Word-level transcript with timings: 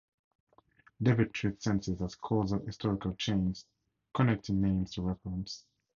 Devitt 0.99 1.31
treats 1.31 1.65
senses 1.65 2.01
as 2.01 2.15
causal-historical 2.15 3.13
chains 3.17 3.67
connecting 4.15 4.59
names 4.59 4.95
to 4.95 5.01
referents. 5.01 5.65